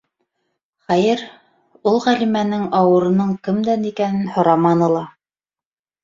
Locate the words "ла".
4.95-5.03